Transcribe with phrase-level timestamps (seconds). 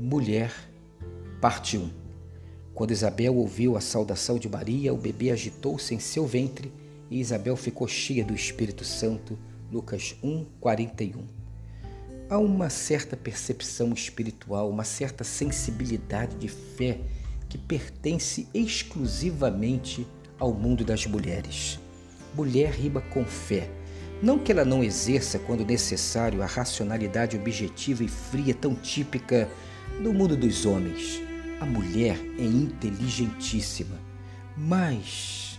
[0.00, 0.52] Mulher,
[1.40, 1.90] parte 1.
[2.72, 6.72] Quando Isabel ouviu a saudação de Maria, o bebê agitou-se em seu ventre
[7.10, 9.36] e Isabel ficou cheia do Espírito Santo.
[9.72, 11.20] Lucas 1, 41.
[12.30, 17.00] Há uma certa percepção espiritual, uma certa sensibilidade de fé
[17.48, 20.06] que pertence exclusivamente
[20.38, 21.80] ao mundo das mulheres.
[22.36, 23.68] Mulher riba com fé.
[24.22, 29.50] Não que ela não exerça, quando necessário, a racionalidade objetiva e fria tão típica
[30.02, 31.20] do mundo dos homens.
[31.60, 33.96] A mulher é inteligentíssima,
[34.56, 35.58] mas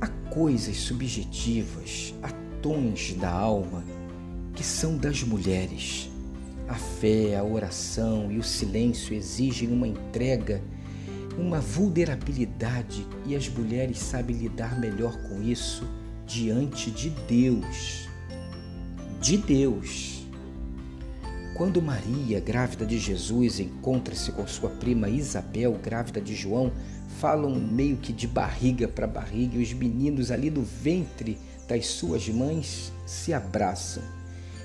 [0.00, 2.30] há coisas subjetivas, há
[2.62, 3.84] tons da alma
[4.54, 6.10] que são das mulheres.
[6.66, 10.62] A fé, a oração e o silêncio exigem uma entrega,
[11.38, 15.86] uma vulnerabilidade e as mulheres sabem lidar melhor com isso
[16.26, 18.08] diante de Deus.
[19.20, 20.17] De Deus.
[21.58, 26.72] Quando Maria, grávida de Jesus, encontra-se com sua prima Isabel, grávida de João,
[27.18, 32.28] falam meio que de barriga para barriga e os meninos ali no ventre das suas
[32.28, 34.04] mães se abraçam.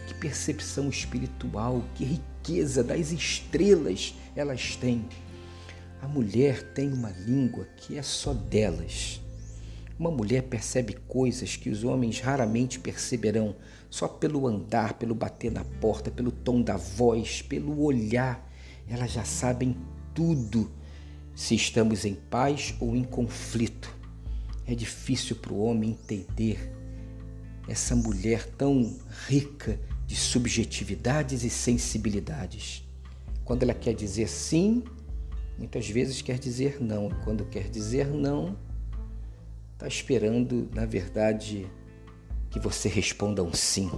[0.05, 5.03] Que percepção espiritual, que riqueza das estrelas elas têm.
[5.99, 9.19] A mulher tem uma língua que é só delas.
[10.03, 13.55] Uma mulher percebe coisas que os homens raramente perceberão,
[13.89, 18.51] só pelo andar, pelo bater na porta, pelo tom da voz, pelo olhar.
[18.85, 19.77] Elas já sabem
[20.13, 20.69] tudo
[21.33, 23.95] se estamos em paz ou em conflito.
[24.67, 26.69] É difícil para o homem entender
[27.69, 32.85] essa mulher tão rica de subjetividades e sensibilidades.
[33.45, 34.83] Quando ela quer dizer sim,
[35.57, 37.07] muitas vezes quer dizer não.
[37.23, 38.57] Quando quer dizer não,
[39.73, 41.67] está esperando, na verdade,
[42.49, 43.89] que você responda um sim.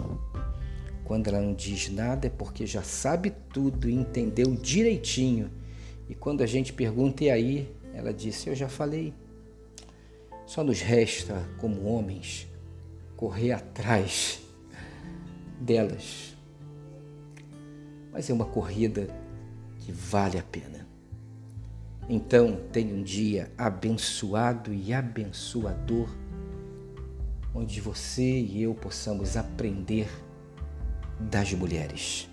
[1.03, 5.51] Quando ela não diz nada é porque já sabe tudo e entendeu direitinho.
[6.09, 7.75] E quando a gente pergunta, e aí?
[7.93, 9.13] Ela disse: Eu já falei.
[10.45, 12.47] Só nos resta, como homens,
[13.15, 14.39] correr atrás
[15.59, 16.35] delas.
[18.11, 19.07] Mas é uma corrida
[19.79, 20.87] que vale a pena.
[22.07, 26.07] Então, tenha um dia abençoado e abençoador,
[27.53, 30.07] onde você e eu possamos aprender
[31.19, 32.29] das mulheres.